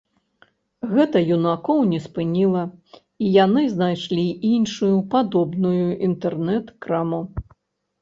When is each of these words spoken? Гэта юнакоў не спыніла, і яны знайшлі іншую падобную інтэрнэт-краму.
Гэта 0.93 1.21
юнакоў 1.35 1.83
не 1.91 1.99
спыніла, 2.05 2.63
і 2.95 3.25
яны 3.45 3.61
знайшлі 3.77 4.27
іншую 4.55 4.93
падобную 5.15 5.79
інтэрнэт-краму. 6.13 7.27